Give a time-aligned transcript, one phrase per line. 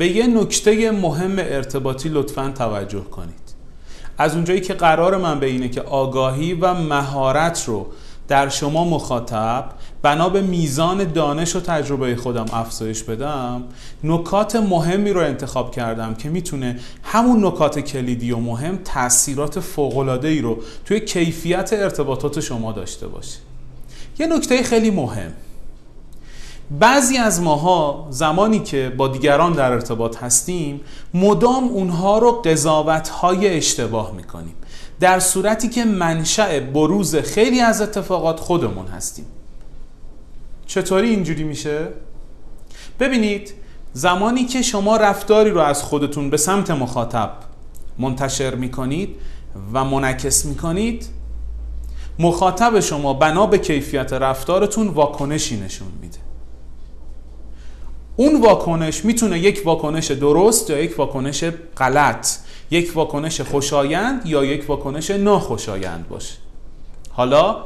[0.00, 3.54] به یه نکته مهم ارتباطی لطفا توجه کنید.
[4.18, 7.86] از اونجایی که قرار من به اینه که آگاهی و مهارت رو
[8.28, 9.64] در شما مخاطب
[10.02, 13.62] بنا به میزان دانش و تجربه خودم افزایش بدم
[14.04, 20.40] نکات مهمی رو انتخاب کردم که می‌تونه همون نکات کلیدی و مهم تاثیرات فوق‌العاده ای
[20.40, 23.38] رو توی کیفیت ارتباطات شما داشته باشه.
[24.18, 25.32] یه نکته خیلی مهم.
[26.78, 30.80] بعضی از ماها زمانی که با دیگران در ارتباط هستیم
[31.14, 34.54] مدام اونها رو قضاوت های اشتباه می‌کنیم.
[35.00, 39.26] در صورتی که منشأ بروز خیلی از اتفاقات خودمون هستیم.
[40.66, 41.88] چطوری اینجوری میشه؟
[43.00, 43.54] ببینید
[43.92, 47.30] زمانی که شما رفتاری رو از خودتون به سمت مخاطب
[47.98, 49.16] منتشر می‌کنید
[49.72, 51.06] و منعکس می‌کنید
[52.18, 56.29] مخاطب شما بنا به کیفیت رفتارتون واکنشی نشون میده.
[58.20, 61.44] اون واکنش می‌تونه یک واکنش درست یا یک واکنش
[61.76, 62.28] غلط
[62.70, 66.34] یک واکنش خوشایند یا یک واکنش ناخوشایند باشه.
[67.10, 67.56] حالا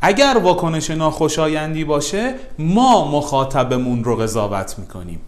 [0.00, 5.20] اگر واکنش ناخوشایندی باشه ما مخاطبمون رو قضاوت می‌کنیم.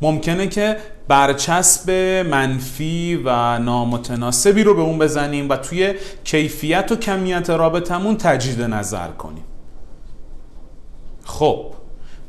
[0.00, 0.76] ممکنه که
[1.08, 1.90] برچسب
[2.30, 5.94] منفی و نامتناسبی رو به اون بزنیم و توی
[6.24, 9.44] کیفیت و کمیت رابطمون تجدید نظر کنیم.
[11.24, 11.79] خب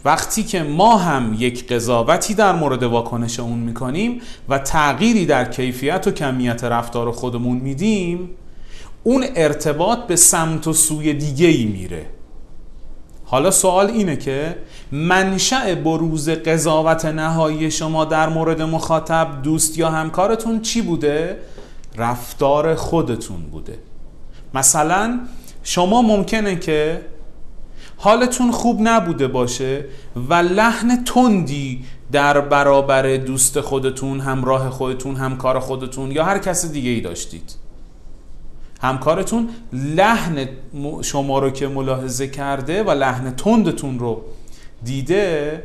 [0.06, 6.08] وقتی که ما هم یک قضاوتی در مورد واکنش اون می‌کنیم و تغییری در کیفیت
[6.08, 8.30] و کمیت رفتار خودمون میدیم
[9.04, 12.06] اون ارتباط به سمت و سوی دیگه ای میره
[13.26, 14.56] حالا سوال اینه که
[14.92, 21.38] منشأ بروز قضاوت نهایی شما در مورد مخاطب دوست یا همکارتون چی بوده؟
[21.98, 23.80] رفتار خودتون بوده
[24.54, 25.20] مثلا
[25.64, 27.02] شما ممکنه که
[28.04, 29.86] حالتون خوب نبوده باشه
[30.30, 36.90] و لحن تندی در برابر دوست خودتون همراه خودتون همکار خودتون یا هر کس دیگه
[36.90, 37.56] ای داشتید.
[38.82, 40.48] همکارتون لحن
[41.02, 44.22] شما رو که ملاحظه کرده و لحن تندتون رو
[44.84, 45.64] دیده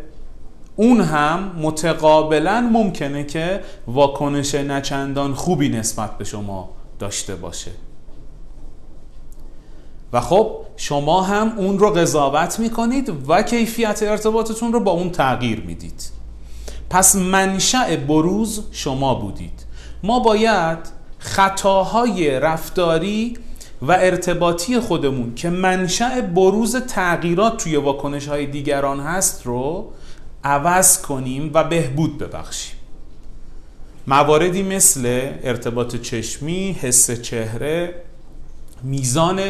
[0.76, 7.70] اون هم متقابلا ممکنه که واکنش نچندان خوبی نسبت به شما داشته باشه.
[10.12, 15.60] و خب شما هم اون رو قضاوت می‌کنید و کیفیت ارتباطتون رو با اون تغییر
[15.60, 16.10] می‌دید.
[16.90, 19.66] پس منشأ بروز شما بودید.
[20.02, 20.78] ما باید
[21.18, 23.38] خطاهای رفتاری
[23.82, 29.92] و ارتباطی خودمون که منشأ بروز تغییرات توی واکنش های دیگران هست رو
[30.44, 32.76] عوض کنیم و بهبود ببخشیم.
[34.06, 37.94] مواردی مثل ارتباط چشمی، حس چهره،
[38.82, 39.40] میزان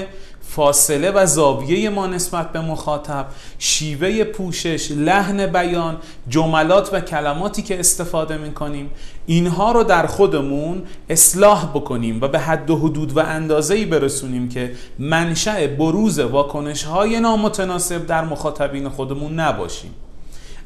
[0.48, 3.26] فاصله و زاویه ما نسبت به مخاطب
[3.58, 5.96] شیوه پوشش لحن بیان
[6.28, 8.90] جملات و کلماتی که استفاده می کنیم
[9.26, 14.72] اینها رو در خودمون اصلاح بکنیم و به حد و حدود و اندازه‌ای برسونیم که
[14.98, 19.94] منشأ بروز واکنش های نامتناسب در مخاطبین خودمون نباشیم.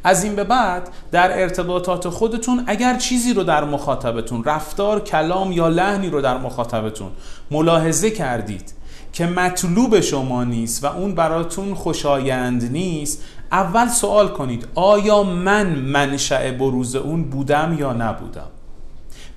[0.05, 5.69] از این به بعد در ارتباطات خودتون اگر چیزی رو در مخاطبتون رفتار کلام یا
[5.69, 7.11] لحنی رو در مخاطبتون
[7.51, 8.75] ملاحظه کردید
[9.13, 13.23] که مطلوب شما نیست و اون براتون خوشایند نیست
[13.53, 18.47] اول سوال کنید آیا من منشأ بروز اون بودم یا نبودم؟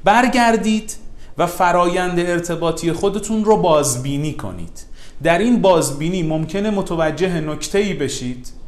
[0.04, 0.96] برگردید
[1.38, 4.86] و فرایند ارتباطی خودتون رو بازبینی کنید.
[5.24, 8.63] در این بازبینی ممکنه متوجه نکته بشید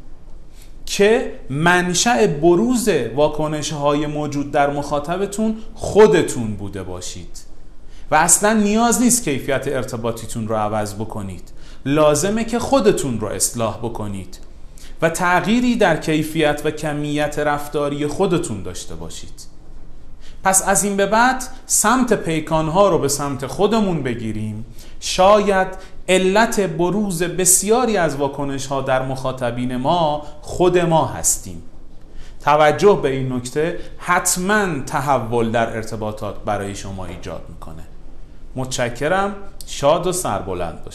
[0.96, 7.38] که منشأ بروز واکنش های موجود در مخاطبتون خودتون بوده باشید.
[8.10, 11.42] و اصلا نیاز نیست کیفیت ارتباطیتون رو عوض بکنید.
[11.86, 14.38] لازمه که خودتون رو اصلاح بکنید
[15.02, 19.55] و تغییری در کیفیت و کمیت رفتاری خودتون داشته باشید.
[20.46, 24.66] پس از این به بعد سمت پیکانها رو به سمت خودمون بگیریم.
[25.00, 25.68] شاید
[26.08, 31.62] علت بروز بسیاری از واکنش ها در مخاطبین ما خود ما هستیم.
[32.44, 37.82] توجه به این نکته حتما تحول در ارتباطات برای شما ایجاد می‌کنه.
[38.56, 39.34] متشکرم.
[39.66, 40.92] شاد و سربلند باشید.